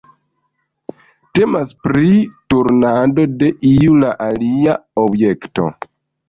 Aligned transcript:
Temas 1.39 1.73
pri 1.87 2.09
turnado 2.53 3.27
de 3.43 3.51
"iu 3.73 3.99
la 4.05 4.11
alia" 4.29 4.79
objekto. 5.05 5.69